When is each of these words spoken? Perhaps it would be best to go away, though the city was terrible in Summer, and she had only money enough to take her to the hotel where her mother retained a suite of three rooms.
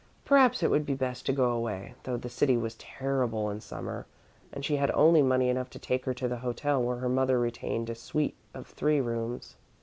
Perhaps 0.25 0.63
it 0.63 0.71
would 0.71 0.83
be 0.83 0.95
best 0.95 1.27
to 1.27 1.31
go 1.31 1.51
away, 1.51 1.93
though 2.05 2.17
the 2.17 2.27
city 2.27 2.57
was 2.57 2.73
terrible 2.73 3.51
in 3.51 3.61
Summer, 3.61 4.07
and 4.51 4.65
she 4.65 4.77
had 4.77 4.89
only 4.95 5.21
money 5.21 5.47
enough 5.47 5.69
to 5.69 5.77
take 5.77 6.05
her 6.05 6.13
to 6.15 6.27
the 6.27 6.37
hotel 6.37 6.81
where 6.81 6.97
her 6.97 7.07
mother 7.07 7.37
retained 7.39 7.87
a 7.87 7.93
suite 7.93 8.33
of 8.51 8.65
three 8.65 8.99
rooms. 8.99 9.57